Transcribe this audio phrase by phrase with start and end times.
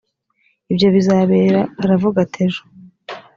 [0.71, 2.63] ibyo bizabera aravuga ati ejo